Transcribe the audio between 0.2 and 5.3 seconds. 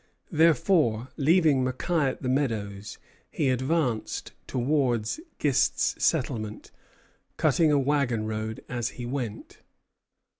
Therefore, leaving Mackay at the Meadows, he advanced towards